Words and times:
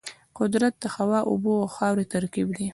قدرت 0.39 0.73
د 0.79 0.85
هوا، 0.95 1.19
اوبو 1.31 1.51
او 1.61 1.67
خاورو 1.75 2.09
ترکیب 2.13 2.47
دی. 2.57 2.67